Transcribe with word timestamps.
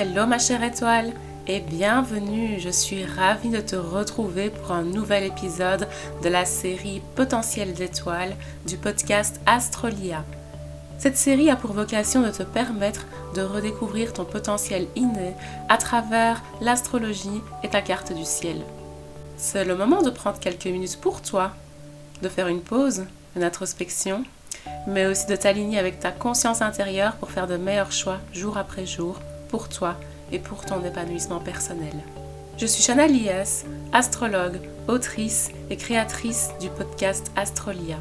Hello 0.00 0.26
ma 0.26 0.38
chère 0.38 0.62
étoile 0.62 1.12
et 1.48 1.58
bienvenue, 1.58 2.60
je 2.60 2.68
suis 2.68 3.04
ravie 3.04 3.48
de 3.48 3.58
te 3.58 3.74
retrouver 3.74 4.48
pour 4.48 4.70
un 4.70 4.84
nouvel 4.84 5.24
épisode 5.24 5.88
de 6.22 6.28
la 6.28 6.44
série 6.44 7.02
Potentiel 7.16 7.74
d'étoiles 7.74 8.36
du 8.64 8.76
podcast 8.76 9.40
Astrolia. 9.44 10.24
Cette 11.00 11.16
série 11.16 11.50
a 11.50 11.56
pour 11.56 11.72
vocation 11.72 12.22
de 12.22 12.30
te 12.30 12.44
permettre 12.44 13.06
de 13.34 13.42
redécouvrir 13.42 14.12
ton 14.12 14.24
potentiel 14.24 14.86
inné 14.94 15.34
à 15.68 15.78
travers 15.78 16.44
l'astrologie 16.60 17.42
et 17.64 17.68
ta 17.68 17.82
carte 17.82 18.12
du 18.12 18.24
ciel. 18.24 18.58
C'est 19.36 19.64
le 19.64 19.74
moment 19.74 20.02
de 20.02 20.10
prendre 20.10 20.38
quelques 20.38 20.66
minutes 20.66 21.00
pour 21.00 21.22
toi, 21.22 21.50
de 22.22 22.28
faire 22.28 22.46
une 22.46 22.62
pause, 22.62 23.04
une 23.34 23.42
introspection, 23.42 24.22
mais 24.86 25.06
aussi 25.06 25.26
de 25.26 25.34
t'aligner 25.34 25.80
avec 25.80 25.98
ta 25.98 26.12
conscience 26.12 26.62
intérieure 26.62 27.16
pour 27.16 27.32
faire 27.32 27.48
de 27.48 27.56
meilleurs 27.56 27.90
choix 27.90 28.18
jour 28.32 28.58
après 28.58 28.86
jour 28.86 29.18
pour 29.48 29.68
toi 29.68 29.96
et 30.32 30.38
pour 30.38 30.64
ton 30.64 30.84
épanouissement 30.84 31.40
personnel. 31.40 31.94
Je 32.56 32.66
suis 32.66 32.82
Chana 32.82 33.06
Lies, 33.06 33.64
astrologue, 33.92 34.60
autrice 34.88 35.50
et 35.70 35.76
créatrice 35.76 36.50
du 36.60 36.68
podcast 36.68 37.30
Astrolia. 37.36 37.98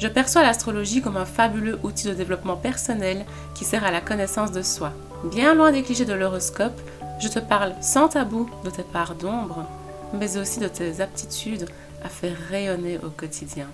Je 0.00 0.08
perçois 0.08 0.42
l'astrologie 0.42 1.00
comme 1.00 1.16
un 1.16 1.24
fabuleux 1.24 1.78
outil 1.82 2.08
de 2.08 2.14
développement 2.14 2.56
personnel 2.56 3.24
qui 3.54 3.64
sert 3.64 3.84
à 3.84 3.92
la 3.92 4.00
connaissance 4.00 4.50
de 4.50 4.62
soi. 4.62 4.92
Bien 5.30 5.54
loin 5.54 5.70
des 5.70 5.82
clichés 5.82 6.04
de 6.04 6.12
l'horoscope, 6.12 6.80
je 7.20 7.28
te 7.28 7.38
parle 7.38 7.74
sans 7.80 8.08
tabou 8.08 8.50
de 8.64 8.70
tes 8.70 8.82
parts 8.82 9.14
d'ombre, 9.14 9.64
mais 10.12 10.36
aussi 10.36 10.58
de 10.58 10.68
tes 10.68 11.00
aptitudes 11.00 11.66
à 12.02 12.08
faire 12.08 12.36
rayonner 12.50 12.98
au 12.98 13.10
quotidien. 13.10 13.68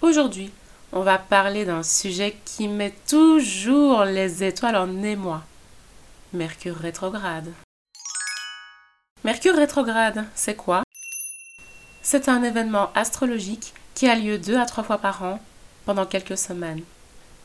Aujourd'hui, 0.00 0.50
on 0.92 1.00
va 1.00 1.18
parler 1.18 1.64
d'un 1.64 1.82
sujet 1.82 2.36
qui 2.44 2.68
met 2.68 2.92
toujours 3.08 4.04
les 4.04 4.44
étoiles 4.44 4.76
en 4.76 5.02
émoi. 5.02 5.42
Mercure 6.34 6.76
rétrograde. 6.76 7.50
Mercure 9.24 9.56
rétrograde, 9.56 10.24
c'est 10.34 10.54
quoi? 10.54 10.82
C'est 12.02 12.28
un 12.28 12.42
événement 12.42 12.90
astrologique 12.94 13.72
qui 13.94 14.08
a 14.08 14.14
lieu 14.14 14.38
deux 14.38 14.58
à 14.58 14.66
trois 14.66 14.84
fois 14.84 14.98
par 14.98 15.22
an 15.22 15.40
pendant 15.86 16.04
quelques 16.04 16.36
semaines. 16.36 16.82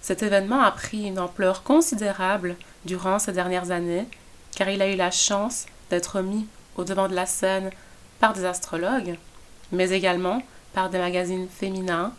Cet 0.01 0.23
événement 0.23 0.61
a 0.61 0.71
pris 0.71 1.05
une 1.05 1.19
ampleur 1.19 1.63
considérable 1.63 2.55
durant 2.85 3.19
ces 3.19 3.31
dernières 3.31 3.71
années 3.71 4.07
car 4.55 4.69
il 4.69 4.81
a 4.81 4.91
eu 4.91 4.95
la 4.95 5.11
chance 5.11 5.65
d'être 5.89 6.21
mis 6.21 6.47
au 6.75 6.83
devant 6.83 7.07
de 7.07 7.15
la 7.15 7.25
scène 7.25 7.69
par 8.19 8.33
des 8.33 8.45
astrologues, 8.45 9.17
mais 9.71 9.91
également 9.91 10.41
par 10.73 10.89
des 10.89 10.97
magazines 10.97 11.47
féminins 11.47 12.13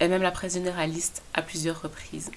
et 0.00 0.08
même 0.08 0.22
la 0.22 0.30
presse 0.30 0.54
généraliste 0.54 1.22
à 1.34 1.42
plusieurs 1.42 1.82
reprises. 1.82 2.30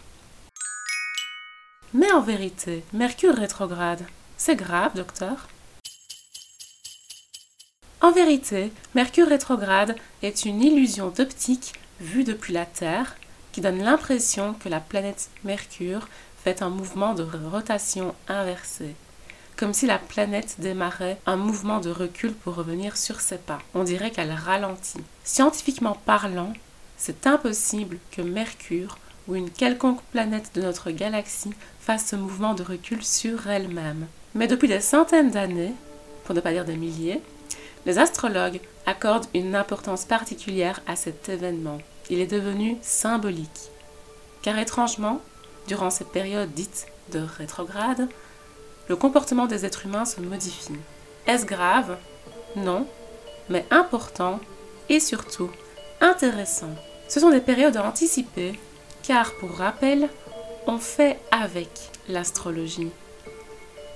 Mais 1.94 2.12
en 2.12 2.22
vérité, 2.22 2.84
Mercure 2.94 3.36
rétrograde, 3.36 4.06
c'est 4.38 4.56
grave, 4.56 4.96
docteur 4.96 5.50
En 8.00 8.12
vérité, 8.12 8.72
Mercure 8.96 9.28
rétrograde 9.28 9.96
est 10.24 10.46
une 10.46 10.62
illusion 10.62 11.10
d'optique 11.10 11.74
vue 12.00 12.24
depuis 12.24 12.54
la 12.54 12.66
Terre 12.66 13.16
qui 13.52 13.62
donne 13.62 13.84
l'impression 13.84 14.54
que 14.54 14.70
la 14.70 14.80
planète 14.80 15.30
Mercure 15.44 16.08
fait 16.44 16.62
un 16.62 16.70
mouvement 16.70 17.14
de 17.14 17.24
rotation 17.24 18.16
inversée, 18.28 18.96
comme 19.56 19.74
si 19.74 19.86
la 19.86 20.00
planète 20.00 20.56
démarrait 20.60 21.20
un 21.26 21.36
mouvement 21.36 21.80
de 21.80 21.92
recul 21.92 22.34
pour 22.34 22.56
revenir 22.56 22.98
sur 22.98 23.20
ses 23.20 23.38
pas. 23.38 23.60
On 23.76 23.84
dirait 23.84 24.12
qu'elle 24.12 24.32
ralentit. 24.32 25.04
Scientifiquement 25.24 25.98
parlant, 26.06 26.54
c'est 27.04 27.26
impossible 27.26 27.98
que 28.12 28.22
Mercure 28.22 29.00
ou 29.28 29.34
une 29.34 29.50
quelconque 29.50 30.04
planète 30.12 30.52
de 30.54 30.62
notre 30.62 30.92
galaxie 30.92 31.50
fasse 31.80 32.06
ce 32.06 32.16
mouvement 32.16 32.54
de 32.54 32.62
recul 32.62 33.04
sur 33.04 33.48
elle-même. 33.50 34.06
Mais 34.36 34.46
depuis 34.46 34.68
des 34.68 34.82
centaines 34.82 35.32
d'années, 35.32 35.74
pour 36.24 36.36
ne 36.36 36.42
pas 36.42 36.52
dire 36.52 36.64
des 36.64 36.76
milliers, 36.76 37.20
les 37.88 37.98
astrologues 37.98 38.60
accordent 38.86 39.26
une 39.34 39.56
importance 39.56 40.06
particulière 40.06 40.80
à 40.86 40.96
cet 40.96 41.28
événement. 41.28 41.80
Il 42.12 42.20
est 42.20 42.32
devenu 42.32 42.78
symbolique. 42.84 43.72
Car 44.44 44.60
étrangement, 44.60 45.22
durant 45.68 45.90
ces 45.90 46.06
périodes 46.06 46.54
dites 46.54 46.86
de 47.12 47.20
rétrograde, 47.20 48.10
le 48.90 48.96
comportement 48.96 49.48
des 49.48 49.66
êtres 49.66 49.88
humains 49.88 50.06
se 50.06 50.22
modifie. 50.22 50.74
Est-ce 51.26 51.48
grave? 51.48 51.98
Non, 52.56 52.86
mais 53.50 53.66
important 53.72 54.40
et 54.88 55.00
surtout 55.00 55.50
intéressant. 56.00 56.76
Ce 57.12 57.20
sont 57.20 57.30
des 57.30 57.42
périodes 57.42 57.76
à 57.76 57.86
anticiper, 57.86 58.58
car 59.04 59.34
pour 59.36 59.58
rappel, 59.58 60.08
on 60.66 60.78
fait 60.78 61.20
avec 61.30 61.68
l'astrologie. 62.08 62.88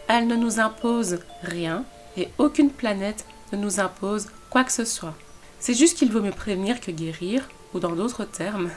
Elle 0.10 0.28
ne 0.28 0.36
nous 0.36 0.60
impose 0.60 1.20
rien 1.42 1.86
et 2.18 2.28
aucune 2.38 2.72
planète 2.72 3.26
ne 3.54 3.58
nous 3.58 3.80
impose 3.80 4.28
quoi 4.50 4.66
que 4.66 4.74
ce 4.74 4.84
soit. 4.84 5.14
C'est 5.62 5.74
juste 5.74 5.98
qu'il 5.98 6.12
vaut 6.12 6.20
mieux 6.20 6.32
prévenir 6.32 6.82
que 6.82 6.92
guérir, 6.92 7.48
ou 7.74 7.80
dans 7.80 7.96
d'autres 7.96 8.26
termes, 8.26 8.70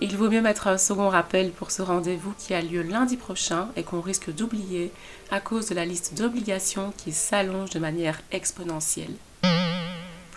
il 0.00 0.16
vaut 0.16 0.30
mieux 0.30 0.42
mettre 0.42 0.66
un 0.66 0.76
second 0.76 1.08
rappel 1.08 1.52
pour 1.52 1.70
ce 1.70 1.82
rendez-vous 1.82 2.34
qui 2.38 2.54
a 2.54 2.62
lieu 2.62 2.82
lundi 2.82 3.16
prochain 3.16 3.68
et 3.76 3.84
qu'on 3.84 4.00
risque 4.00 4.34
d'oublier 4.34 4.90
à 5.30 5.38
cause 5.38 5.68
de 5.68 5.76
la 5.76 5.84
liste 5.84 6.18
d'obligations 6.18 6.92
qui 6.96 7.12
s'allonge 7.12 7.70
de 7.70 7.78
manière 7.78 8.20
exponentielle. 8.32 9.14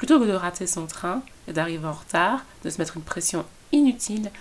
Plutôt 0.03 0.19
que 0.19 0.25
de 0.25 0.34
rater 0.34 0.68
son 0.68 0.86
train 0.86 1.24
et 1.47 1.53
d'arriver 1.53 1.88
en 1.88 1.94
retard, 1.94 2.44
de 2.66 2.69
se 2.69 2.78
mettre 2.78 2.97
une 2.97 3.03
pression 3.03 3.46
inutile 3.72 4.31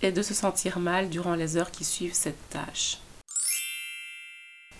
et 0.00 0.12
de 0.12 0.22
se 0.22 0.32
sentir 0.32 0.78
mal 0.78 1.10
durant 1.10 1.34
les 1.34 1.58
heures 1.58 1.70
qui 1.70 1.84
suivent 1.84 2.14
cette 2.14 2.48
tâche. 2.48 3.00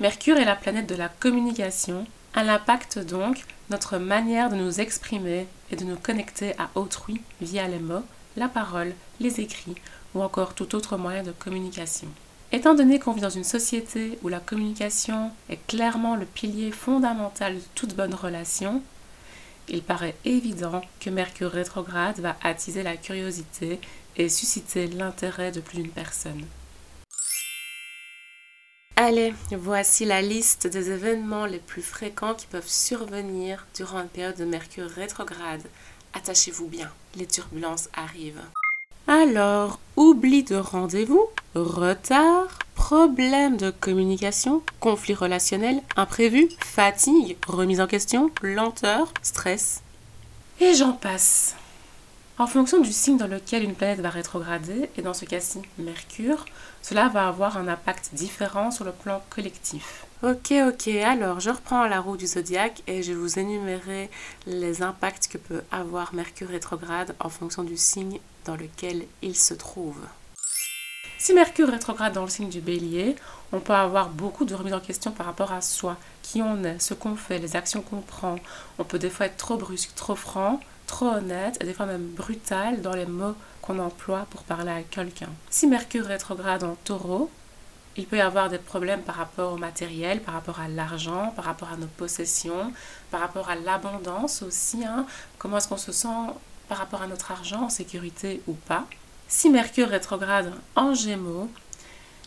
Mercure 0.00 0.38
est 0.38 0.46
la 0.46 0.56
planète 0.56 0.88
de 0.88 0.94
la 0.94 1.10
communication. 1.10 2.06
Elle 2.34 2.48
impacte 2.48 2.98
donc 2.98 3.44
notre 3.68 3.98
manière 3.98 4.48
de 4.48 4.56
nous 4.56 4.80
exprimer 4.80 5.46
et 5.70 5.76
de 5.76 5.84
nous 5.84 5.96
connecter 5.96 6.54
à 6.58 6.70
autrui 6.74 7.20
via 7.42 7.68
les 7.68 7.78
mots, 7.78 8.06
la 8.38 8.48
parole, 8.48 8.94
les 9.20 9.40
écrits 9.40 9.76
ou 10.14 10.22
encore 10.22 10.54
tout 10.54 10.74
autre 10.74 10.96
moyen 10.96 11.22
de 11.22 11.32
communication. 11.32 12.08
Étant 12.50 12.74
donné 12.74 12.98
qu'on 12.98 13.12
vit 13.12 13.20
dans 13.20 13.28
une 13.28 13.44
société 13.44 14.18
où 14.22 14.28
la 14.28 14.40
communication 14.40 15.32
est 15.50 15.60
clairement 15.66 16.16
le 16.16 16.24
pilier 16.24 16.70
fondamental 16.70 17.56
de 17.56 17.62
toute 17.74 17.94
bonne 17.94 18.14
relation, 18.14 18.82
il 19.70 19.82
paraît 19.82 20.16
évident 20.24 20.82
que 21.00 21.10
Mercure 21.10 21.50
rétrograde 21.50 22.20
va 22.20 22.36
attiser 22.42 22.82
la 22.82 22.96
curiosité 22.96 23.80
et 24.16 24.28
susciter 24.28 24.86
l'intérêt 24.88 25.52
de 25.52 25.60
plus 25.60 25.78
d'une 25.78 25.90
personne. 25.90 26.44
Allez, 28.96 29.32
voici 29.52 30.04
la 30.04 30.20
liste 30.20 30.66
des 30.66 30.90
événements 30.90 31.46
les 31.46 31.58
plus 31.58 31.80
fréquents 31.80 32.34
qui 32.34 32.46
peuvent 32.46 32.68
survenir 32.68 33.66
durant 33.74 34.02
une 34.02 34.08
période 34.08 34.36
de 34.36 34.44
Mercure 34.44 34.90
rétrograde. 34.90 35.62
Attachez-vous 36.12 36.68
bien, 36.68 36.90
les 37.16 37.26
turbulences 37.26 37.88
arrivent. 37.94 38.42
Alors, 39.06 39.80
oubli 39.96 40.42
de 40.42 40.56
rendez-vous, 40.56 41.26
retard, 41.54 42.59
problèmes 42.90 43.56
de 43.56 43.70
communication, 43.70 44.64
conflits 44.80 45.14
relationnels, 45.14 45.80
imprévus, 45.94 46.48
fatigue, 46.58 47.36
remise 47.46 47.80
en 47.80 47.86
question, 47.86 48.32
lenteur, 48.42 49.14
stress. 49.22 49.82
Et 50.60 50.74
j'en 50.74 50.94
passe. 50.94 51.54
En 52.36 52.48
fonction 52.48 52.80
du 52.80 52.92
signe 52.92 53.16
dans 53.16 53.28
lequel 53.28 53.62
une 53.62 53.76
planète 53.76 54.00
va 54.00 54.10
rétrograder, 54.10 54.90
et 54.96 55.02
dans 55.02 55.14
ce 55.14 55.24
cas-ci 55.24 55.60
Mercure, 55.78 56.44
cela 56.82 57.06
va 57.06 57.28
avoir 57.28 57.58
un 57.58 57.68
impact 57.68 58.10
différent 58.14 58.72
sur 58.72 58.84
le 58.84 58.90
plan 58.90 59.22
collectif. 59.30 60.04
Ok, 60.24 60.52
ok, 60.52 60.88
alors 60.88 61.38
je 61.38 61.50
reprends 61.50 61.86
la 61.86 62.00
roue 62.00 62.16
du 62.16 62.26
zodiaque 62.26 62.82
et 62.88 63.04
je 63.04 63.12
vais 63.12 63.18
vous 63.20 63.38
énumérer 63.38 64.10
les 64.48 64.82
impacts 64.82 65.28
que 65.28 65.38
peut 65.38 65.62
avoir 65.70 66.12
Mercure 66.12 66.48
rétrograde 66.48 67.14
en 67.20 67.28
fonction 67.28 67.62
du 67.62 67.76
signe 67.76 68.18
dans 68.46 68.56
lequel 68.56 69.04
il 69.22 69.36
se 69.36 69.54
trouve. 69.54 70.00
Si 71.22 71.34
Mercure 71.34 71.68
rétrograde 71.68 72.14
dans 72.14 72.24
le 72.24 72.30
signe 72.30 72.48
du 72.48 72.62
bélier, 72.62 73.14
on 73.52 73.60
peut 73.60 73.74
avoir 73.74 74.08
beaucoup 74.08 74.46
de 74.46 74.54
remises 74.54 74.72
en 74.72 74.80
question 74.80 75.10
par 75.10 75.26
rapport 75.26 75.52
à 75.52 75.60
soi, 75.60 75.98
qui 76.22 76.40
on 76.40 76.64
est, 76.64 76.78
ce 76.78 76.94
qu'on 76.94 77.14
fait, 77.14 77.38
les 77.38 77.56
actions 77.56 77.82
qu'on 77.82 78.00
prend. 78.00 78.36
On 78.78 78.84
peut 78.84 78.98
des 78.98 79.10
fois 79.10 79.26
être 79.26 79.36
trop 79.36 79.58
brusque, 79.58 79.94
trop 79.94 80.14
franc, 80.14 80.60
trop 80.86 81.08
honnête 81.08 81.58
et 81.60 81.66
des 81.66 81.74
fois 81.74 81.84
même 81.84 82.06
brutal 82.06 82.80
dans 82.80 82.94
les 82.94 83.04
mots 83.04 83.34
qu'on 83.60 83.78
emploie 83.80 84.26
pour 84.30 84.44
parler 84.44 84.70
à 84.70 84.80
quelqu'un. 84.80 85.28
Si 85.50 85.66
Mercure 85.66 86.06
rétrograde 86.06 86.64
en 86.64 86.74
taureau, 86.84 87.30
il 87.98 88.06
peut 88.06 88.16
y 88.16 88.22
avoir 88.22 88.48
des 88.48 88.56
problèmes 88.56 89.02
par 89.02 89.16
rapport 89.16 89.52
au 89.52 89.58
matériel, 89.58 90.22
par 90.22 90.32
rapport 90.32 90.58
à 90.58 90.68
l'argent, 90.68 91.34
par 91.36 91.44
rapport 91.44 91.68
à 91.68 91.76
nos 91.76 91.86
possessions, 91.98 92.72
par 93.10 93.20
rapport 93.20 93.50
à 93.50 93.56
l'abondance 93.56 94.40
aussi. 94.40 94.86
Hein. 94.86 95.04
Comment 95.36 95.58
est-ce 95.58 95.68
qu'on 95.68 95.76
se 95.76 95.92
sent 95.92 96.32
par 96.66 96.78
rapport 96.78 97.02
à 97.02 97.06
notre 97.06 97.30
argent, 97.30 97.64
en 97.64 97.68
sécurité 97.68 98.40
ou 98.46 98.54
pas? 98.54 98.86
Si 99.32 99.48
Mercure 99.48 99.88
rétrograde 99.88 100.52
en 100.74 100.92
Gémeaux, 100.92 101.48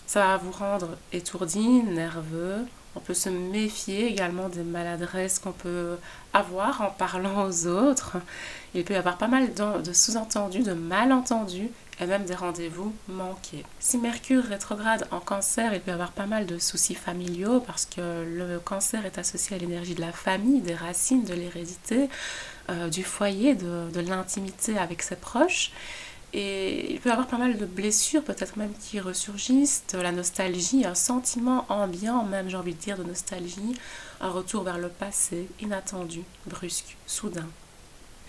ça 0.07 0.25
va 0.25 0.38
vous 0.38 0.51
rendre 0.51 0.97
étourdi, 1.11 1.83
nerveux 1.83 2.65
On 2.95 3.01
peut 3.01 3.13
se 3.13 3.27
méfier 3.27 4.07
également 4.07 4.47
des 4.47 4.63
maladresses 4.63 5.38
qu'on 5.38 5.51
peut 5.51 5.97
avoir 6.31 6.79
en 6.81 6.91
parlant 6.91 7.45
aux 7.45 7.67
autres. 7.67 8.15
Il 8.73 8.85
peut 8.85 8.94
y 8.94 8.97
avoir 8.97 9.17
pas 9.17 9.27
mal 9.27 9.53
de 9.53 9.91
sous-entendus, 9.91 10.63
de 10.63 10.71
malentendus 10.71 11.69
et 12.00 12.05
même 12.05 12.23
des 12.23 12.35
rendez-vous 12.35 12.95
manqués. 13.09 13.65
Si 13.81 13.97
Mercure 13.97 14.45
rétrograde 14.45 15.05
en 15.11 15.19
cancer, 15.19 15.73
il 15.73 15.81
peut 15.81 15.91
y 15.91 15.94
avoir 15.94 16.13
pas 16.13 16.25
mal 16.25 16.45
de 16.45 16.57
soucis 16.57 16.95
familiaux 16.95 17.59
parce 17.59 17.85
que 17.85 18.23
le 18.25 18.59
cancer 18.59 19.05
est 19.05 19.17
associé 19.17 19.57
à 19.57 19.59
l'énergie 19.59 19.94
de 19.94 20.01
la 20.01 20.13
famille, 20.13 20.61
des 20.61 20.73
racines, 20.73 21.25
de 21.25 21.33
l'hérédité, 21.33 22.07
euh, 22.69 22.88
du 22.88 23.03
foyer, 23.03 23.55
de, 23.55 23.91
de 23.91 24.00
l'intimité 24.00 24.77
avec 24.77 25.01
ses 25.01 25.17
proches. 25.17 25.71
Et 26.33 26.91
il 26.91 27.00
peut 27.00 27.09
y 27.09 27.12
avoir 27.12 27.27
pas 27.27 27.38
mal 27.38 27.57
de 27.57 27.65
blessures, 27.65 28.24
peut-être 28.24 28.57
même 28.57 28.74
qui 28.80 29.00
ressurgissent, 29.00 29.83
la 29.94 30.12
nostalgie, 30.12 30.83
un 30.83 30.95
sentiment 30.95 31.65
ambiant, 31.69 32.24
même 32.24 32.50
j'ai 32.50 32.57
envie 32.57 32.74
de 32.74 32.80
dire 32.80 32.97
de 32.97 33.03
nostalgie, 33.03 33.75
un 34.19 34.30
retour 34.30 34.63
vers 34.63 34.80
le 34.80 34.89
passé, 34.89 35.47
inattendu, 35.62 36.24
brusque, 36.47 36.97
soudain. 37.06 37.47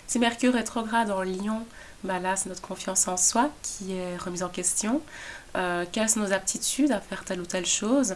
Si 0.07 0.19
Mercure 0.19 0.53
rétrograde 0.53 1.09
en 1.09 1.23
Lion, 1.23 1.65
bah 2.03 2.19
c'est 2.35 2.49
notre 2.49 2.61
confiance 2.61 3.07
en 3.07 3.17
soi 3.17 3.49
qui 3.63 3.93
est 3.93 4.17
remise 4.17 4.43
en 4.43 4.49
question. 4.49 5.01
Euh, 5.55 5.85
quelles 5.91 6.09
sont 6.09 6.19
nos 6.19 6.31
aptitudes 6.31 6.91
à 6.91 6.99
faire 6.99 7.25
telle 7.25 7.39
ou 7.39 7.45
telle 7.45 7.65
chose 7.65 8.13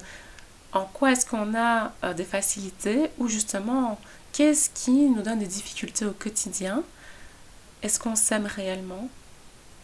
En 0.71 0.85
quoi 0.85 1.13
est-ce 1.13 1.25
qu'on 1.25 1.55
a 1.55 1.93
euh, 2.03 2.13
des 2.13 2.25
facilités 2.25 3.09
Ou 3.17 3.27
justement, 3.27 3.99
qu'est-ce 4.33 4.69
qui 4.69 5.09
nous 5.09 5.23
donne 5.23 5.39
des 5.39 5.47
difficultés 5.47 6.05
au 6.05 6.11
quotidien? 6.11 6.83
Est-ce 7.81 7.99
qu'on 7.99 8.15
s'aime 8.15 8.45
réellement? 8.45 9.09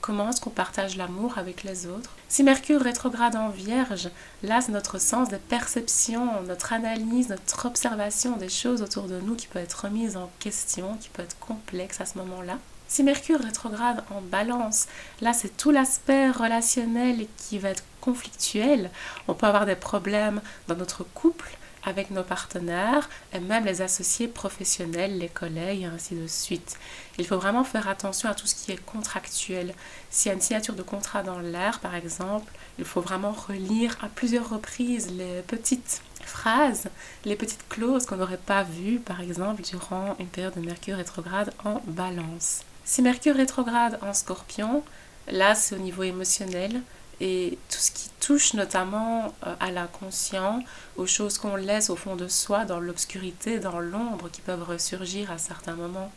Comment 0.06 0.30
est-ce 0.30 0.40
qu'on 0.40 0.52
partage 0.52 0.98
l'amour 0.98 1.40
avec 1.40 1.64
les 1.64 1.88
autres 1.88 2.12
Si 2.30 2.44
Mercure 2.44 2.80
rétrograde 2.80 3.36
en 3.36 3.50
Vierge, 3.50 4.12
là 4.44 4.62
c'est 4.62 4.72
notre 4.72 5.00
sens 5.00 5.30
des 5.30 5.40
perceptions, 5.40 6.44
notre 6.44 6.74
analyse, 6.74 7.30
notre 7.30 7.66
observation 7.66 8.38
des 8.38 8.50
choses 8.50 8.84
autour 8.84 9.06
de 9.06 9.20
nous 9.20 9.34
qui 9.34 9.48
peut 9.48 9.58
être 9.58 9.86
remise 9.86 10.16
en 10.16 10.30
question, 10.38 10.96
qui 10.98 11.10
peut 11.10 11.24
être 11.24 11.40
complexe 11.40 12.02
à 12.02 12.06
ce 12.06 12.20
moment-là. 12.20 12.60
Si 12.88 13.02
Mercure 13.02 13.40
rétrograde 13.40 14.04
en 14.12 14.22
balance, 14.22 14.86
là 15.22 15.34
c'est 15.34 15.58
tout 15.58 15.72
l'aspect 15.72 16.30
relationnel 16.30 17.26
qui 17.38 17.58
va 17.58 17.70
être 17.70 17.84
conflictuel. 18.00 18.92
On 19.28 19.34
peut 19.34 19.48
avoir 19.48 19.66
des 19.66 19.74
problèmes 19.74 20.40
dans 20.68 20.76
notre 20.76 21.04
couple, 21.04 21.58
avec 21.86 22.12
nos 22.12 22.24
partenaires 22.24 23.10
et 23.34 23.40
même 23.40 23.66
les 23.66 23.82
associés 23.82 24.28
professionnels, 24.28 25.18
les 25.18 25.30
collègues 25.30 25.84
et 25.84 25.86
ainsi 25.86 26.16
de 26.16 26.28
suite. 26.28 26.78
Il 27.18 27.26
faut 27.26 27.38
vraiment 27.38 27.64
faire 27.64 27.88
attention 27.88 28.30
à 28.30 28.34
tout 28.34 28.48
ce 28.48 28.56
qui 28.56 28.72
est 28.72 28.84
contractuel. 28.86 29.74
S'il 30.10 30.30
y 30.30 30.32
a 30.32 30.36
une 30.36 30.42
signature 30.42 30.76
de 30.76 30.82
contrat 30.82 31.24
dans 31.24 31.40
l'air, 31.40 31.80
par 31.80 31.96
exemple, 31.96 32.52
il 32.78 32.86
faut 32.86 33.02
vraiment 33.02 33.32
relire 33.32 33.98
à 34.02 34.08
plusieurs 34.08 34.50
reprises 34.50 35.12
les 35.12 35.42
petites 35.44 36.02
phrases, 36.26 36.88
les 37.24 37.36
petites 37.36 37.68
clauses 37.70 38.06
qu'on 38.06 38.18
n'aurait 38.18 38.38
pas 38.38 38.64
vues, 38.64 39.00
par 39.00 39.22
exemple, 39.22 39.62
durant 39.62 40.16
une 40.20 40.28
période 40.28 40.56
de 40.56 40.62
Mercure 40.62 40.98
rétrograde 40.98 41.54
en 41.64 41.82
balance. 41.86 42.62
Si 42.84 43.02
Mercure 43.02 43.36
rétrograde 43.36 44.00
en 44.02 44.14
scorpion, 44.14 44.84
là 45.28 45.56
c'est 45.56 45.76
au 45.76 45.80
niveau 45.80 46.04
émotionnel, 46.04 46.82
et 47.22 47.58
tout 47.70 47.78
ce 47.78 47.92
qui 47.92 48.10
touche 48.20 48.54
notamment 48.54 49.34
euh, 49.46 49.56
à 49.60 49.72
l'inconscient, 49.72 50.64
aux 50.98 51.08
choses 51.08 51.38
qu'on 51.38 51.56
laisse 51.56 51.90
au 51.90 51.96
fond 51.96 52.16
de 52.16 52.28
soi, 52.28 52.66
dans 52.66 52.80
l'obscurité, 52.80 53.60
dans 53.60 53.80
l'ombre, 53.80 54.30
qui 54.30 54.42
peuvent 54.42 54.64
ressurgir 54.64 55.32
à 55.32 55.38
certains 55.38 55.76
moments. 55.76 56.12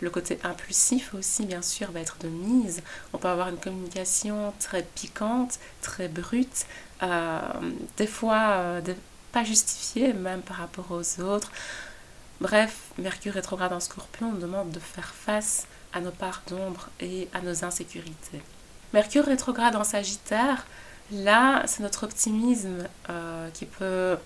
Le 0.00 0.08
côté 0.08 0.38
impulsif 0.44 1.12
aussi, 1.14 1.44
bien 1.44 1.60
sûr, 1.60 1.90
va 1.92 2.00
être 2.00 2.16
de 2.20 2.28
mise. 2.28 2.82
On 3.12 3.18
peut 3.18 3.28
avoir 3.28 3.48
une 3.48 3.58
communication 3.58 4.54
très 4.58 4.82
piquante, 4.82 5.58
très 5.82 6.08
brute, 6.08 6.66
euh, 7.02 7.40
des 7.98 8.06
fois 8.06 8.50
euh, 8.52 8.80
pas 9.32 9.44
justifiée 9.44 10.12
même 10.12 10.40
par 10.40 10.56
rapport 10.56 10.90
aux 10.90 11.20
autres. 11.20 11.52
Bref, 12.40 12.92
Mercure 12.96 13.34
rétrograde 13.34 13.72
en 13.72 13.80
scorpion 13.80 14.32
nous 14.32 14.40
demande 14.40 14.70
de 14.70 14.80
faire 14.80 15.12
face 15.14 15.66
à 15.92 16.00
nos 16.00 16.10
parts 16.10 16.42
d'ombre 16.48 16.88
et 17.00 17.28
à 17.34 17.42
nos 17.42 17.64
insécurités. 17.64 18.40
Mercure 18.92 19.24
rétrograde 19.24 19.76
en 19.76 19.84
Sagittaire, 19.84 20.66
là, 21.12 21.62
c'est 21.66 21.82
notre 21.82 22.04
optimisme 22.04 22.86
euh, 23.08 23.48
qui 23.50 23.66
peut 23.66 24.16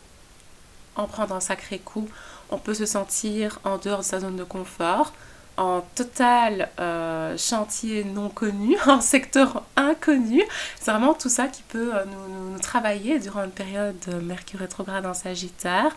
en 0.97 1.07
prendre 1.07 1.35
un 1.35 1.41
sacré 1.41 1.79
coup. 1.79 2.09
On 2.51 2.59
peut 2.59 2.75
se 2.75 2.87
sentir 2.87 3.59
en 3.65 3.79
dehors 3.79 3.99
de 4.01 4.05
sa 4.05 4.21
zone 4.21 4.37
de 4.37 4.45
confort, 4.45 5.13
en 5.57 5.83
total 5.95 6.69
euh, 6.81 7.37
chantier 7.37 8.05
non 8.05 8.29
connu, 8.29 8.77
en 8.87 9.01
secteur 9.01 9.63
inconnu. 9.77 10.43
C'est 10.81 10.91
vraiment 10.91 11.15
tout 11.15 11.29
ça 11.29 11.47
qui 11.47 11.63
peut 11.63 11.95
euh, 11.95 12.05
nous, 12.07 12.53
nous, 12.53 12.59
travailler 12.59 13.19
durant 13.19 13.45
une 13.45 13.51
période 13.51 13.97
de 14.09 14.15
Mercure 14.15 14.61
rétrograde 14.61 15.07
en 15.07 15.15
Sagittaire. 15.15 15.95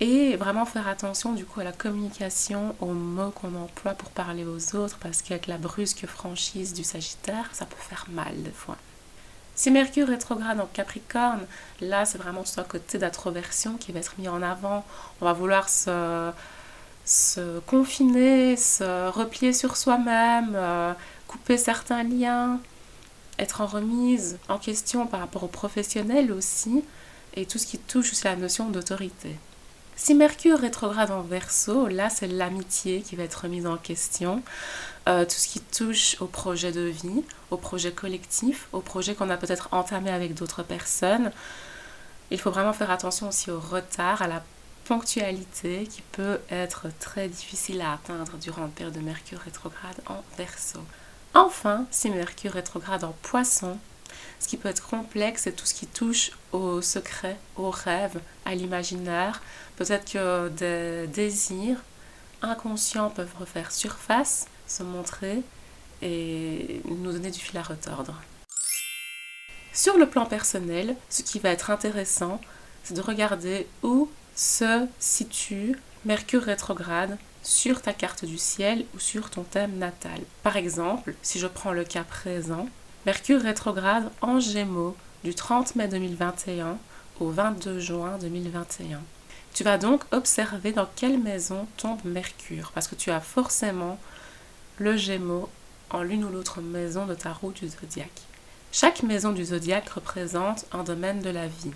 Et 0.00 0.36
vraiment 0.36 0.66
faire 0.66 0.88
attention 0.88 1.32
du 1.32 1.46
coup 1.46 1.60
à 1.60 1.64
la 1.64 1.72
communication, 1.72 2.76
aux 2.80 2.92
mots 2.92 3.30
qu'on 3.30 3.54
emploie 3.54 3.94
pour 3.94 4.10
parler 4.10 4.44
aux 4.44 4.76
autres, 4.76 4.98
parce 4.98 5.22
qu'avec 5.22 5.46
la 5.46 5.56
brusque 5.56 6.06
franchise 6.06 6.74
du 6.74 6.84
Sagittaire, 6.84 7.48
ça 7.52 7.64
peut 7.64 7.76
faire 7.80 8.04
mal 8.10 8.42
des 8.42 8.50
fois. 8.50 8.76
Si 9.54 9.70
Mercure 9.70 10.08
rétrograde 10.08 10.60
en 10.60 10.66
Capricorne, 10.66 11.46
là 11.80 12.04
c'est 12.04 12.18
vraiment 12.18 12.44
un 12.58 12.62
côté 12.62 12.98
d'introversion 12.98 13.78
qui 13.78 13.90
va 13.92 14.00
être 14.00 14.18
mis 14.18 14.28
en 14.28 14.42
avant. 14.42 14.84
On 15.22 15.24
va 15.24 15.32
vouloir 15.32 15.70
se, 15.70 16.30
se 17.06 17.60
confiner, 17.60 18.56
se 18.56 19.08
replier 19.08 19.54
sur 19.54 19.78
soi-même, 19.78 20.52
euh, 20.54 20.92
couper 21.26 21.56
certains 21.56 22.02
liens, 22.02 22.60
être 23.38 23.62
en 23.62 23.66
remise 23.66 24.36
en 24.50 24.58
question 24.58 25.06
par 25.06 25.20
rapport 25.20 25.44
aux 25.44 25.48
professionnels 25.48 26.32
aussi, 26.32 26.84
et 27.34 27.46
tout 27.46 27.56
ce 27.56 27.66
qui 27.66 27.78
touche 27.78 28.12
aussi 28.12 28.24
la 28.24 28.36
notion 28.36 28.68
d'autorité. 28.68 29.36
Si 29.96 30.14
Mercure 30.14 30.58
rétrograde 30.58 31.10
en 31.10 31.22
verso, 31.22 31.88
là 31.88 32.10
c'est 32.10 32.26
l'amitié 32.26 33.00
qui 33.00 33.16
va 33.16 33.24
être 33.24 33.42
remise 33.42 33.66
en 33.66 33.78
question. 33.78 34.42
Euh, 35.08 35.24
tout 35.24 35.36
ce 35.36 35.48
qui 35.48 35.60
touche 35.60 36.16
au 36.20 36.26
projet 36.26 36.70
de 36.70 36.82
vie, 36.82 37.24
au 37.50 37.56
projet 37.56 37.92
collectif, 37.92 38.68
au 38.72 38.80
projet 38.80 39.14
qu'on 39.14 39.30
a 39.30 39.36
peut-être 39.36 39.68
entamé 39.72 40.10
avec 40.10 40.34
d'autres 40.34 40.62
personnes. 40.62 41.32
Il 42.30 42.38
faut 42.38 42.50
vraiment 42.50 42.72
faire 42.72 42.90
attention 42.90 43.28
aussi 43.28 43.50
au 43.50 43.58
retard, 43.58 44.20
à 44.20 44.26
la 44.26 44.42
ponctualité 44.84 45.86
qui 45.86 46.02
peut 46.12 46.40
être 46.50 46.88
très 47.00 47.28
difficile 47.28 47.80
à 47.80 47.92
atteindre 47.92 48.36
durant 48.38 48.66
une 48.66 48.72
période 48.72 48.94
de 48.94 49.00
Mercure 49.00 49.38
rétrograde 49.38 49.96
en 50.06 50.22
verso. 50.36 50.80
Enfin, 51.34 51.86
si 51.90 52.10
Mercure 52.10 52.52
rétrograde 52.52 53.04
en 53.04 53.14
poisson, 53.22 53.78
ce 54.40 54.48
qui 54.48 54.56
peut 54.56 54.68
être 54.68 54.86
complexe, 54.86 55.42
c'est 55.42 55.52
tout 55.52 55.66
ce 55.66 55.74
qui 55.74 55.86
touche 55.86 56.32
au 56.56 56.82
secret, 56.82 57.36
au 57.56 57.72
à 58.44 58.54
l'imaginaire. 58.54 59.42
Peut-être 59.76 60.12
que 60.12 60.48
des 60.48 61.06
désirs 61.06 61.78
inconscients 62.42 63.10
peuvent 63.10 63.34
refaire 63.38 63.72
surface, 63.72 64.46
se 64.66 64.82
montrer 64.82 65.42
et 66.02 66.80
nous 66.84 67.12
donner 67.12 67.30
du 67.30 67.40
fil 67.40 67.58
à 67.58 67.62
retordre. 67.62 68.20
Sur 69.72 69.98
le 69.98 70.08
plan 70.08 70.26
personnel, 70.26 70.96
ce 71.10 71.22
qui 71.22 71.38
va 71.38 71.50
être 71.50 71.70
intéressant, 71.70 72.40
c'est 72.82 72.94
de 72.94 73.00
regarder 73.02 73.66
où 73.82 74.10
se 74.34 74.86
situe 74.98 75.76
Mercure 76.04 76.42
rétrograde 76.42 77.18
sur 77.42 77.82
ta 77.82 77.92
carte 77.92 78.24
du 78.24 78.38
ciel 78.38 78.84
ou 78.94 78.98
sur 78.98 79.28
ton 79.30 79.42
thème 79.42 79.76
natal. 79.78 80.20
Par 80.42 80.56
exemple, 80.56 81.14
si 81.22 81.38
je 81.38 81.46
prends 81.46 81.72
le 81.72 81.84
cas 81.84 82.04
présent, 82.04 82.68
Mercure 83.06 83.40
rétrograde 83.40 84.10
en 84.20 84.40
Gémeaux 84.40 84.96
du 85.26 85.34
30 85.34 85.74
mai 85.74 85.88
2021 85.88 86.78
au 87.18 87.30
22 87.30 87.80
juin 87.80 88.16
2021. 88.20 89.00
Tu 89.54 89.64
vas 89.64 89.76
donc 89.76 90.04
observer 90.12 90.70
dans 90.70 90.86
quelle 90.94 91.18
maison 91.18 91.66
tombe 91.78 91.98
Mercure 92.04 92.70
parce 92.72 92.86
que 92.86 92.94
tu 92.94 93.10
as 93.10 93.18
forcément 93.18 93.98
le 94.78 94.96
Gémeaux 94.96 95.48
en 95.90 96.02
l'une 96.02 96.22
ou 96.22 96.28
l'autre 96.28 96.60
maison 96.60 97.06
de 97.06 97.14
ta 97.14 97.32
roue 97.32 97.50
du 97.50 97.66
zodiaque. 97.66 98.22
Chaque 98.70 99.02
maison 99.02 99.32
du 99.32 99.44
zodiaque 99.44 99.88
représente 99.88 100.64
un 100.70 100.84
domaine 100.84 101.22
de 101.22 101.30
la 101.30 101.48
vie. 101.48 101.74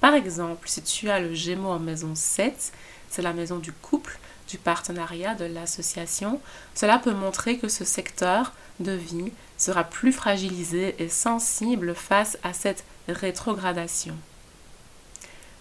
Par 0.00 0.14
exemple, 0.14 0.66
si 0.66 0.80
tu 0.80 1.10
as 1.10 1.20
le 1.20 1.34
Gémeaux 1.34 1.72
en 1.72 1.78
maison 1.78 2.14
7, 2.14 2.72
c'est 3.10 3.20
la 3.20 3.34
maison 3.34 3.58
du 3.58 3.72
couple, 3.72 4.18
du 4.48 4.58
partenariat, 4.58 5.34
de 5.34 5.44
l'association. 5.44 6.40
Cela 6.74 6.98
peut 6.98 7.14
montrer 7.14 7.58
que 7.58 7.68
ce 7.68 7.84
secteur 7.84 8.52
de 8.80 8.92
vie 8.92 9.32
sera 9.56 9.84
plus 9.84 10.12
fragilisé 10.12 10.94
et 10.98 11.08
sensible 11.08 11.94
face 11.94 12.38
à 12.42 12.52
cette 12.52 12.84
rétrogradation. 13.08 14.16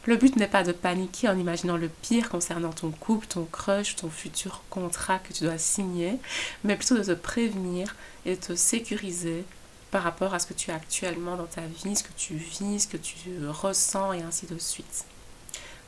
Le 0.06 0.18
but 0.18 0.36
n'est 0.36 0.48
pas 0.48 0.64
de 0.64 0.72
paniquer 0.72 1.30
en 1.30 1.38
imaginant 1.38 1.78
le 1.78 1.90
pire 1.90 2.30
concernant 2.30 2.72
ton 2.72 2.92
couple, 2.92 3.26
ton 3.26 3.46
crush, 3.46 3.96
ton 3.96 4.12
futur 4.12 4.62
contrat 4.70 5.18
que 5.18 5.34
tu 5.34 5.46
dois 5.46 5.58
signer, 5.58 6.20
mais 6.64 6.76
plutôt 6.76 6.98
de 6.98 7.04
te 7.04 7.14
prévenir 7.14 7.96
et 8.26 8.38
te 8.38 8.56
sécuriser 8.56 9.46
par 9.90 10.04
rapport 10.04 10.36
à 10.36 10.40
ce 10.40 10.46
que 10.46 10.54
tu 10.54 10.70
as 10.70 10.76
actuellement 10.76 11.38
dans 11.38 11.48
ta 11.48 11.62
vie, 11.62 11.96
ce 11.96 12.04
que 12.04 12.14
tu 12.16 12.36
vis, 12.36 12.82
ce 12.82 12.88
que 12.88 12.98
tu 12.98 13.30
ressens 13.48 14.14
et 14.14 14.22
ainsi 14.22 14.46
de 14.46 14.60
suite. 14.60 15.06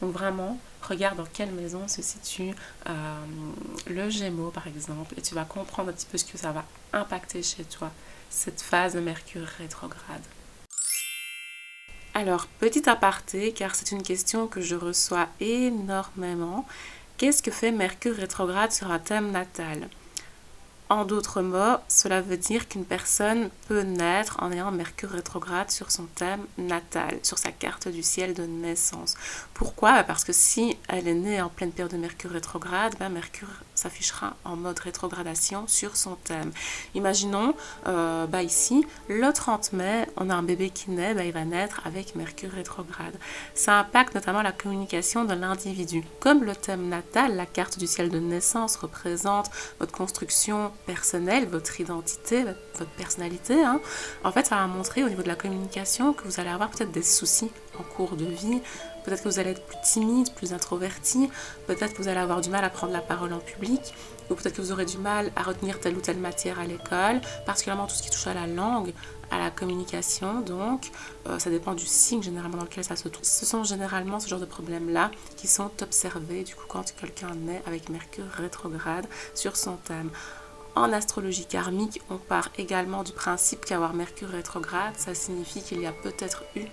Donc 0.01 0.11
vraiment, 0.13 0.59
regarde 0.81 1.17
dans 1.17 1.25
quelle 1.25 1.51
maison 1.51 1.87
se 1.87 2.01
situe 2.01 2.53
euh, 2.87 2.93
le 3.87 4.09
Gémeaux 4.09 4.51
par 4.51 4.67
exemple 4.67 5.13
et 5.17 5.21
tu 5.21 5.33
vas 5.33 5.45
comprendre 5.45 5.89
un 5.89 5.93
petit 5.93 6.05
peu 6.05 6.17
ce 6.17 6.25
que 6.25 6.37
ça 6.37 6.51
va 6.51 6.65
impacter 6.93 7.41
chez 7.41 7.63
toi, 7.63 7.91
cette 8.29 8.61
phase 8.61 8.93
de 8.93 8.99
Mercure 8.99 9.47
rétrograde. 9.57 10.21
Alors, 12.13 12.47
petit 12.59 12.89
aparté, 12.89 13.51
car 13.51 13.75
c'est 13.75 13.91
une 13.91 14.01
question 14.01 14.47
que 14.47 14.59
je 14.59 14.75
reçois 14.75 15.27
énormément. 15.39 16.65
Qu'est-ce 17.17 17.43
que 17.43 17.51
fait 17.51 17.71
Mercure 17.71 18.15
rétrograde 18.15 18.71
sur 18.71 18.89
un 18.89 18.97
thème 18.97 19.31
natal? 19.31 19.87
En 20.89 21.05
d'autres 21.05 21.41
mots, 21.41 21.77
cela 21.87 22.21
veut 22.21 22.37
dire 22.37 22.67
qu'une 22.67 22.85
personne 22.85 23.49
peut 23.67 23.81
naître 23.81 24.37
en 24.41 24.51
ayant 24.51 24.71
Mercure 24.71 25.09
rétrograde 25.09 25.71
sur 25.71 25.91
son 25.91 26.05
thème 26.15 26.45
natal, 26.57 27.19
sur 27.23 27.37
sa 27.37 27.51
carte 27.51 27.87
du 27.87 28.03
ciel 28.03 28.33
de 28.33 28.43
naissance. 28.43 29.15
Pourquoi? 29.53 30.03
Parce 30.03 30.23
que 30.23 30.33
si 30.33 30.77
elle 30.87 31.07
est 31.07 31.13
née 31.13 31.41
en 31.41 31.49
pleine 31.49 31.71
période 31.71 31.91
de 31.91 31.97
Mercure 31.97 32.31
rétrograde, 32.31 32.95
ben 32.99 33.09
Mercure 33.09 33.49
s'affichera 33.77 34.35
en 34.43 34.55
mode 34.55 34.79
rétrogradation 34.79 35.67
sur 35.67 35.95
son 35.95 36.15
thème. 36.15 36.51
Imaginons, 36.95 37.53
euh, 37.87 38.25
bah 38.27 38.43
ici, 38.43 38.85
le 39.07 39.31
30 39.31 39.73
mai, 39.73 40.07
on 40.17 40.29
a 40.29 40.35
un 40.35 40.43
bébé 40.43 40.69
qui 40.69 40.91
naît, 40.91 41.13
bah, 41.13 41.23
il 41.23 41.31
va 41.31 41.45
naître 41.45 41.81
avec 41.85 42.15
Mercure 42.15 42.51
rétrograde. 42.51 43.17
Ça 43.53 43.79
impacte 43.79 44.15
notamment 44.15 44.41
la 44.41 44.51
communication 44.51 45.25
de 45.25 45.33
l'individu. 45.33 46.03
Comme 46.19 46.43
le 46.43 46.55
thème 46.55 46.89
natal, 46.89 47.35
la 47.35 47.45
carte 47.45 47.77
du 47.77 47.87
ciel 47.87 48.09
de 48.09 48.19
naissance 48.19 48.75
représente 48.75 49.49
votre 49.79 49.91
construction 49.91 50.71
personnelle, 50.85 51.47
votre 51.47 51.79
identité, 51.79 52.43
votre 52.43 52.91
personnalité, 52.97 53.63
hein. 53.63 53.79
en 54.23 54.31
fait, 54.31 54.47
ça 54.47 54.55
va 54.55 54.67
montrer 54.67 55.03
au 55.03 55.09
niveau 55.09 55.23
de 55.23 55.27
la 55.27 55.35
communication 55.35 56.13
que 56.13 56.23
vous 56.23 56.39
allez 56.39 56.49
avoir 56.49 56.69
peut-être 56.69 56.91
des 56.91 57.03
soucis 57.03 57.51
en 57.79 57.83
cours 57.83 58.15
de 58.15 58.25
vie. 58.25 58.61
Peut-être 59.07 59.23
que 59.23 59.29
vous 59.29 59.39
allez 59.39 59.51
être 59.51 59.65
plus 59.65 59.77
timide, 59.81 60.33
plus 60.33 60.51
introverti. 60.51 61.29
Peut-être 61.65 61.93
que 61.93 62.01
vous 62.01 62.09
allez 62.09 62.19
avoir 62.19 62.41
du 62.41 62.49
mal 62.49 62.65
à 62.65 62.69
prendre 62.69 62.91
la 62.91 62.99
parole 62.99 63.31
en 63.31 63.39
public. 63.39 63.93
Ou 64.29 64.35
peut-être 64.35 64.53
que 64.53 64.61
vous 64.61 64.73
aurez 64.73 64.83
du 64.83 64.97
mal 64.97 65.31
à 65.37 65.43
retenir 65.43 65.79
telle 65.79 65.95
ou 65.95 66.01
telle 66.01 66.17
matière 66.17 66.59
à 66.59 66.65
l'école, 66.65 67.21
particulièrement 67.45 67.87
tout 67.87 67.95
ce 67.95 68.03
qui 68.03 68.09
touche 68.09 68.27
à 68.27 68.33
la 68.33 68.47
langue, 68.47 68.91
à 69.31 69.37
la 69.37 69.49
communication. 69.49 70.41
Donc, 70.41 70.91
euh, 71.29 71.39
ça 71.39 71.49
dépend 71.49 71.73
du 71.73 71.85
signe 71.85 72.21
généralement 72.21 72.57
dans 72.57 72.65
lequel 72.65 72.83
ça 72.83 72.97
se 72.97 73.07
trouve. 73.07 73.23
Ce 73.23 73.45
sont 73.45 73.63
généralement 73.63 74.19
ce 74.19 74.27
genre 74.27 74.41
de 74.41 74.45
problèmes-là 74.45 75.09
qui 75.37 75.47
sont 75.47 75.71
observés 75.81 76.43
du 76.43 76.55
coup 76.55 76.65
quand 76.67 76.93
quelqu'un 76.99 77.33
naît 77.33 77.61
avec 77.65 77.87
Mercure 77.87 78.27
rétrograde 78.35 79.07
sur 79.33 79.55
son 79.55 79.77
thème. 79.77 80.09
En 80.75 80.91
astrologie 80.91 81.45
karmique, 81.45 82.01
on 82.09 82.17
part 82.17 82.49
également 82.57 83.03
du 83.03 83.13
principe 83.13 83.63
qu'avoir 83.63 83.93
Mercure 83.93 84.27
rétrograde, 84.27 84.95
ça 84.97 85.15
signifie 85.15 85.61
qu'il 85.61 85.79
y 85.79 85.85
a 85.85 85.93
peut-être 85.93 86.43
eu 86.57 86.65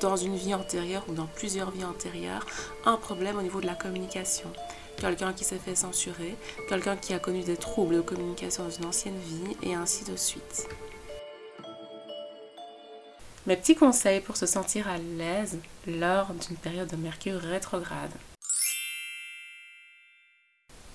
dans 0.00 0.16
une 0.16 0.36
vie 0.36 0.54
antérieure 0.54 1.04
ou 1.08 1.14
dans 1.14 1.26
plusieurs 1.26 1.70
vies 1.70 1.84
antérieures 1.84 2.46
un 2.84 2.96
problème 2.96 3.38
au 3.38 3.42
niveau 3.42 3.60
de 3.60 3.66
la 3.66 3.74
communication. 3.74 4.50
Quelqu'un 4.96 5.32
qui 5.32 5.44
s'est 5.44 5.58
fait 5.58 5.74
censurer, 5.74 6.36
quelqu'un 6.68 6.96
qui 6.96 7.14
a 7.14 7.18
connu 7.18 7.42
des 7.42 7.56
troubles 7.56 7.96
de 7.96 8.00
communication 8.00 8.64
dans 8.64 8.70
une 8.70 8.86
ancienne 8.86 9.18
vie, 9.18 9.56
et 9.62 9.74
ainsi 9.74 10.04
de 10.04 10.16
suite. 10.16 10.68
Mes 13.46 13.56
petits 13.56 13.76
conseils 13.76 14.20
pour 14.20 14.36
se 14.36 14.46
sentir 14.46 14.88
à 14.88 14.98
l'aise 14.98 15.58
lors 15.86 16.32
d'une 16.34 16.56
période 16.56 16.90
de 16.90 16.96
Mercure 16.96 17.40
rétrograde. 17.40 18.10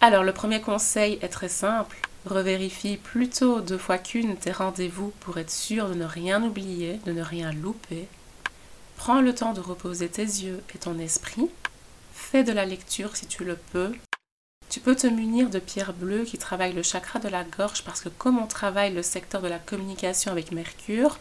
Alors 0.01 0.23
le 0.23 0.33
premier 0.33 0.61
conseil 0.61 1.17
est 1.21 1.29
très 1.29 1.49
simple. 1.49 1.97
Revérifie 2.25 2.97
plutôt 2.97 3.61
deux 3.61 3.77
fois 3.77 3.97
qu'une 3.97 4.35
tes 4.35 4.51
rendez-vous 4.51 5.13
pour 5.21 5.37
être 5.37 5.49
sûr 5.49 5.89
de 5.89 5.93
ne 5.93 6.05
rien 6.05 6.43
oublier, 6.43 6.99
de 7.05 7.13
ne 7.13 7.21
rien 7.21 7.51
louper. 7.53 8.07
Prends 9.05 9.19
le 9.19 9.35
temps 9.35 9.51
de 9.51 9.59
reposer 9.59 10.07
tes 10.07 10.23
yeux 10.23 10.63
et 10.73 10.77
ton 10.77 10.97
esprit. 10.97 11.49
Fais 12.13 12.45
de 12.45 12.53
la 12.53 12.63
lecture 12.63 13.17
si 13.17 13.27
tu 13.27 13.43
le 13.43 13.57
peux. 13.57 13.91
Tu 14.69 14.79
peux 14.79 14.95
te 14.95 15.07
munir 15.07 15.49
de 15.49 15.59
pierres 15.59 15.91
bleues 15.91 16.23
qui 16.23 16.37
travaillent 16.37 16.71
le 16.71 16.83
chakra 16.83 17.19
de 17.19 17.27
la 17.27 17.43
gorge 17.43 17.83
parce 17.83 17.99
que 17.99 18.07
comme 18.07 18.39
on 18.39 18.47
travaille 18.47 18.93
le 18.93 19.03
secteur 19.03 19.41
de 19.41 19.49
la 19.49 19.59
communication 19.59 20.31
avec 20.31 20.53
Mercure, 20.53 21.19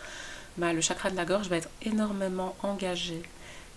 bah, 0.58 0.72
le 0.72 0.80
chakra 0.80 1.10
de 1.10 1.16
la 1.16 1.24
gorge 1.24 1.48
va 1.48 1.56
être 1.56 1.70
énormément 1.84 2.54
engagé. 2.62 3.20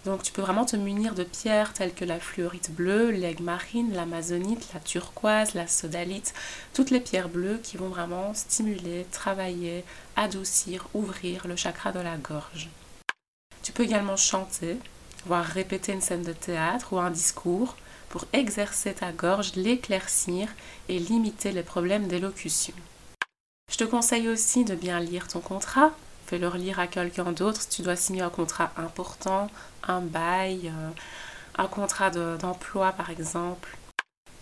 Donc 0.06 0.22
tu 0.22 0.32
peux 0.32 0.44
vraiment 0.44 0.66
te 0.66 0.76
munir 0.76 1.16
de 1.16 1.24
pierres 1.24 1.74
telles 1.74 1.96
que 1.96 2.06
la 2.06 2.20
fluorite 2.20 2.70
bleue, 2.70 3.10
l'aigle 3.10 3.42
marine, 3.42 3.92
l'amazonite, 3.92 4.72
la 4.76 4.82
turquoise, 4.82 5.56
la 5.56 5.66
sodalite, 5.66 6.36
toutes 6.76 6.92
les 6.92 7.00
pierres 7.00 7.30
bleues 7.30 7.60
qui 7.64 7.78
vont 7.78 7.90
vraiment 7.90 8.36
stimuler, 8.36 9.08
travailler, 9.12 9.84
adoucir, 10.16 10.86
ouvrir 10.94 11.48
le 11.48 11.56
chakra 11.56 11.92
de 11.92 12.02
la 12.02 12.18
gorge. 12.18 12.70
Tu 13.66 13.72
peux 13.72 13.84
également 13.84 14.16
chanter, 14.16 14.78
voire 15.26 15.44
répéter 15.44 15.92
une 15.92 16.00
scène 16.00 16.22
de 16.22 16.34
théâtre 16.34 16.94
ou 16.94 17.00
un 17.00 17.10
discours 17.10 17.76
pour 18.10 18.26
exercer 18.32 18.94
ta 18.94 19.12
gorge, 19.12 19.56
l'éclaircir 19.56 20.50
et 20.88 21.00
limiter 21.00 21.52
les 21.52 21.64
problèmes 21.64 22.08
d'élocution. 22.08 22.76
Je 23.72 23.78
te 23.78 23.84
conseille 23.84 24.30
aussi 24.30 24.66
de 24.66 24.76
bien 24.76 25.00
lire 25.00 25.28
ton 25.28 25.40
contrat 25.40 25.92
fais-le 26.28 26.48
relire 26.48 26.80
à 26.80 26.88
quelqu'un 26.88 27.32
d'autre 27.32 27.68
tu 27.68 27.82
dois 27.82 27.96
signer 27.96 28.22
un 28.22 28.30
contrat 28.30 28.72
important, 28.78 29.50
un 29.88 30.02
bail, 30.02 30.72
euh, 30.74 30.90
un 31.58 31.68
contrat 31.68 32.12
d'emploi 32.12 32.92
par 32.92 33.10
exemple. 33.10 33.76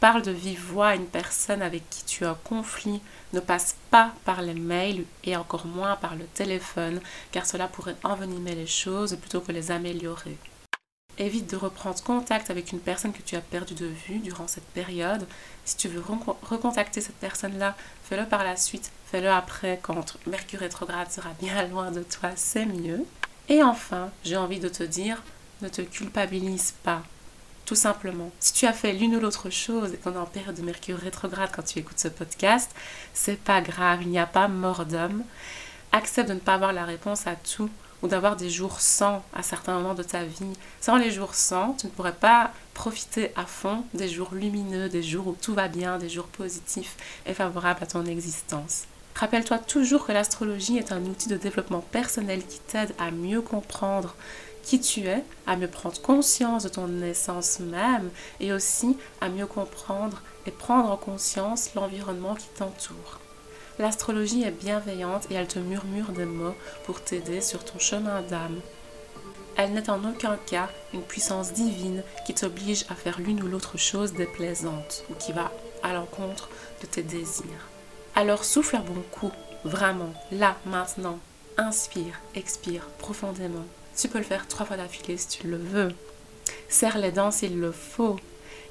Parle 0.04 0.22
de 0.22 0.32
vive 0.32 0.60
voix 0.60 0.90
à 0.90 0.96
une 0.96 1.06
personne 1.06 1.62
avec 1.62 1.90
qui 1.90 2.04
tu 2.04 2.26
as 2.26 2.32
un 2.32 2.38
conflit. 2.44 3.00
Ne 3.32 3.40
passe 3.40 3.78
pas 3.90 4.14
par 4.26 4.42
les 4.42 4.54
mails 4.54 5.06
et 5.24 5.38
encore 5.38 5.66
moins 5.66 5.96
par 5.96 6.18
le 6.18 6.26
téléphone, 6.26 7.00
car 7.32 7.46
cela 7.46 7.70
pourrait 7.70 7.96
envenimer 8.04 8.54
les 8.54 8.68
choses 8.68 9.16
plutôt 9.16 9.40
que 9.40 9.54
les 9.54 9.72
améliorer. 9.72 10.36
Évite 11.18 11.50
de 11.50 11.56
reprendre 11.56 12.04
contact 12.04 12.50
avec 12.50 12.74
une 12.74 12.82
personne 12.82 13.14
que 13.14 13.22
tu 13.22 13.38
as 13.38 13.40
perdu 13.40 13.76
de 13.76 13.86
vue 13.86 14.20
durant 14.20 14.50
cette 14.50 14.68
période. 14.72 15.26
Si 15.64 15.78
tu 15.78 15.88
veux 15.88 16.04
recontacter 16.42 17.00
cette 17.00 17.16
personne-là, 17.16 17.74
fais-le 18.04 18.26
par 18.26 18.44
la 18.44 18.58
suite, 18.58 18.92
fais-le 19.10 19.30
après 19.30 19.80
quand 19.82 20.18
Mercure 20.28 20.60
rétrograde 20.60 21.12
sera 21.14 21.30
bien 21.40 21.66
loin 21.70 21.92
de 21.92 22.04
toi, 22.04 22.32
c'est 22.36 22.66
mieux. 22.66 23.06
Et 23.48 23.64
enfin, 23.64 24.10
j'ai 24.26 24.36
envie 24.36 24.60
de 24.60 24.68
te 24.68 24.84
dire, 24.84 25.24
ne 25.62 25.70
te 25.70 25.82
culpabilise 25.82 26.74
pas. 26.84 27.04
Tout 27.66 27.76
simplement, 27.76 28.30
si 28.40 28.52
tu 28.54 28.66
as 28.66 28.74
fait 28.74 28.92
l'une 28.92 29.16
ou 29.16 29.22
l'autre 29.22 29.50
chose 29.50 29.94
et 29.94 29.98
qu'on 29.98 30.14
est 30.14 30.18
en 30.18 30.26
période 30.26 30.56
de 30.56 30.62
Mercure 30.62 30.98
rétrograde 30.98 31.50
quand 31.56 31.64
tu 31.64 31.80
écoutes 31.80 32.00
ce 32.00 32.10
podcast, 32.10 32.70
c'est 33.14 33.40
pas 33.40 33.62
grave, 33.62 34.00
il 34.02 34.10
n'y 34.10 34.20
a 34.20 34.26
pas 34.26 34.50
mort 34.50 34.86
d'homme. 34.86 35.24
Accepte 35.94 36.28
de 36.28 36.34
ne 36.34 36.40
pas 36.40 36.56
avoir 36.56 36.74
la 36.74 36.84
réponse 36.84 37.26
à 37.26 37.36
tout 37.36 37.70
ou 38.02 38.10
d'avoir 38.10 38.36
des 38.36 38.50
jours 38.50 38.82
sans 38.82 39.24
à 39.34 39.44
certains 39.44 39.76
moments 39.76 39.94
de 39.94 40.04
ta 40.04 40.26
vie. 40.26 40.54
Sans 40.82 40.98
les 40.98 41.10
jours 41.10 41.36
sans, 41.36 41.74
tu 41.74 41.86
ne 41.86 41.92
pourrais 41.92 42.12
pas 42.14 42.52
profiter 42.74 43.32
à 43.38 43.46
fond 43.46 43.86
des 43.94 44.10
jours 44.10 44.34
lumineux, 44.34 44.90
des 44.90 45.04
jours 45.04 45.28
où 45.28 45.38
tout 45.42 45.54
va 45.54 45.70
bien, 45.70 45.98
des 45.98 46.10
jours 46.10 46.28
positifs 46.28 46.98
et 47.26 47.34
favorables 47.34 47.82
à 47.82 47.88
ton 47.88 48.06
existence. 48.06 48.84
Rappelle-toi 49.16 49.60
toujours 49.60 50.06
que 50.06 50.12
l'astrologie 50.12 50.78
est 50.78 50.92
un 50.92 51.06
outil 51.06 51.30
de 51.30 51.38
développement 51.38 51.80
personnel 51.80 52.46
qui 52.46 52.60
t'aide 52.60 52.94
à 53.00 53.12
mieux 53.12 53.42
comprendre 53.42 54.16
qui 54.64 54.80
tu 54.80 55.08
es, 55.08 55.24
à 55.46 55.56
mieux 55.56 55.68
prendre 55.68 56.02
conscience 56.02 56.64
de 56.64 56.70
ton 56.70 57.02
essence 57.02 57.60
même 57.60 58.10
et 58.40 58.54
aussi 58.54 58.98
à 59.22 59.30
mieux 59.30 59.46
comprendre 59.46 60.22
et 60.48 60.52
prendre 60.52 60.90
en 60.90 60.98
conscience 60.98 61.76
l'environnement 61.76 62.36
qui 62.36 62.48
t'entoure. 62.58 63.20
L'astrologie 63.80 64.44
est 64.44 64.52
bienveillante 64.52 65.28
et 65.30 65.36
elle 65.36 65.48
te 65.48 65.60
murmure 65.60 66.12
des 66.12 66.26
mots 66.26 66.56
pour 66.86 67.02
t'aider 67.02 67.42
sur 67.42 67.64
ton 67.64 67.80
chemin 67.80 68.22
d'âme. 68.22 68.60
Elle 69.56 69.74
n'est 69.74 69.90
en 69.90 70.04
aucun 70.10 70.38
cas 70.38 70.70
une 70.94 71.04
puissance 71.04 71.54
divine 71.54 72.04
qui 72.26 72.34
t'oblige 72.34 72.86
à 72.90 72.96
faire 72.96 73.20
l'une 73.20 73.44
ou 73.44 73.48
l'autre 73.48 73.78
chose 73.78 74.14
déplaisante 74.14 75.04
ou 75.10 75.14
qui 75.16 75.32
va 75.32 75.52
à 75.84 75.94
l'encontre 75.94 76.50
de 76.82 76.88
tes 76.88 77.04
désirs. 77.04 77.68
Alors 78.16 78.46
souffle 78.46 78.76
un 78.76 78.82
bon 78.82 79.04
coup, 79.12 79.32
vraiment, 79.64 80.14
là, 80.32 80.56
maintenant. 80.66 81.20
Inspire, 81.58 82.20
expire 82.36 82.88
profondément. 82.98 83.66
Tu 83.96 84.08
peux 84.08 84.18
le 84.18 84.24
faire 84.24 84.48
trois 84.48 84.66
fois 84.66 84.78
d'affilée 84.78 85.18
si 85.18 85.28
tu 85.28 85.48
le 85.48 85.58
veux. 85.58 85.94
Serre 86.68 86.98
les 86.98 87.12
dents 87.12 87.32
s'il 87.32 87.60
le 87.60 87.72
faut. 87.72 88.20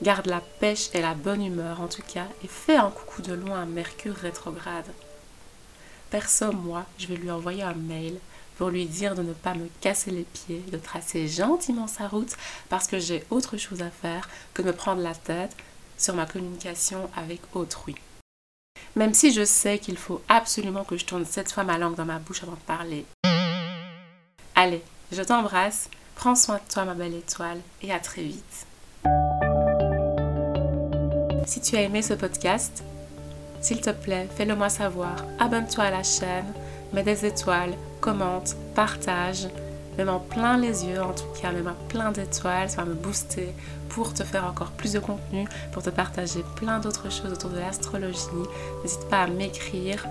Garde 0.02 0.26
la 0.26 0.40
pêche 0.40 0.88
et 0.94 1.00
la 1.00 1.14
bonne 1.14 1.44
humeur 1.44 1.80
en 1.80 1.86
tout 1.86 2.02
cas 2.02 2.26
et 2.42 2.48
fais 2.48 2.76
un 2.76 2.90
coucou 2.90 3.22
de 3.22 3.34
loin 3.34 3.62
à 3.62 3.66
Mercure 3.66 4.16
rétrograde. 4.16 4.90
Perso, 6.10 6.52
moi, 6.52 6.84
je 6.98 7.06
vais 7.06 7.16
lui 7.16 7.30
envoyer 7.30 7.62
un 7.62 7.74
mail 7.74 8.18
pour 8.58 8.68
lui 8.70 8.86
dire 8.86 9.14
de 9.14 9.22
ne 9.22 9.32
pas 9.32 9.54
me 9.54 9.68
casser 9.80 10.10
les 10.10 10.24
pieds, 10.24 10.62
de 10.72 10.76
tracer 10.76 11.28
gentiment 11.28 11.86
sa 11.86 12.08
route 12.08 12.36
parce 12.68 12.88
que 12.88 12.98
j'ai 12.98 13.24
autre 13.30 13.56
chose 13.56 13.80
à 13.80 13.90
faire 13.90 14.28
que 14.54 14.62
de 14.62 14.66
me 14.66 14.72
prendre 14.72 15.02
la 15.02 15.14
tête 15.14 15.56
sur 15.96 16.14
ma 16.14 16.26
communication 16.26 17.08
avec 17.16 17.40
autrui. 17.54 17.94
Même 18.96 19.14
si 19.14 19.32
je 19.32 19.44
sais 19.44 19.78
qu'il 19.78 19.96
faut 19.96 20.20
absolument 20.28 20.84
que 20.84 20.96
je 20.96 21.06
tourne 21.06 21.24
cette 21.24 21.52
fois 21.52 21.64
ma 21.64 21.78
langue 21.78 21.94
dans 21.94 22.04
ma 22.04 22.18
bouche 22.18 22.42
avant 22.42 22.52
de 22.52 22.58
parler. 22.58 23.06
Allez, 24.54 24.82
je 25.12 25.22
t'embrasse, 25.22 25.90
prends 26.14 26.34
soin 26.34 26.56
de 26.56 26.72
toi 26.72 26.84
ma 26.84 26.94
belle 26.94 27.14
étoile 27.14 27.58
et 27.82 27.92
à 27.92 27.98
très 27.98 28.22
vite. 28.22 28.66
Si 31.46 31.60
tu 31.60 31.76
as 31.76 31.82
aimé 31.82 32.00
ce 32.00 32.14
podcast, 32.14 32.82
s'il 33.60 33.80
te 33.80 33.90
plaît, 33.90 34.28
fais-le 34.34 34.56
moi 34.56 34.70
savoir. 34.70 35.16
Abonne-toi 35.38 35.84
à 35.84 35.90
la 35.90 36.02
chaîne, 36.02 36.46
mets 36.94 37.02
des 37.02 37.26
étoiles, 37.26 37.74
commente, 38.00 38.56
partage. 38.74 39.48
Mets-moi 39.98 40.22
plein 40.30 40.56
les 40.56 40.86
yeux, 40.86 41.02
en 41.02 41.12
tout 41.12 41.28
cas, 41.40 41.52
mets-moi 41.52 41.76
plein 41.90 42.10
d'étoiles, 42.10 42.70
ça 42.70 42.78
va 42.78 42.86
me 42.86 42.94
booster 42.94 43.54
pour 43.90 44.14
te 44.14 44.24
faire 44.24 44.46
encore 44.46 44.70
plus 44.70 44.94
de 44.94 44.98
contenu, 44.98 45.46
pour 45.72 45.82
te 45.82 45.90
partager 45.90 46.42
plein 46.56 46.78
d'autres 46.78 47.10
choses 47.10 47.32
autour 47.32 47.50
de 47.50 47.58
l'astrologie. 47.58 48.18
N'hésite 48.82 49.06
pas 49.10 49.24
à 49.24 49.26
m'écrire 49.26 50.06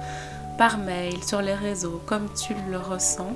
par 0.59 0.77
mail, 0.77 1.23
sur 1.23 1.41
les 1.41 1.55
réseaux, 1.55 1.99
comme 2.05 2.29
tu 2.35 2.53
le 2.69 2.77
ressens. 2.77 3.35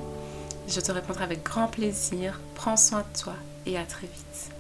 Je 0.68 0.80
te 0.80 0.92
répondrai 0.92 1.24
avec 1.24 1.44
grand 1.44 1.68
plaisir. 1.68 2.40
Prends 2.56 2.78
soin 2.78 3.00
de 3.00 3.20
toi 3.20 3.36
et 3.66 3.78
à 3.78 3.84
très 3.84 4.08
vite. 4.08 4.55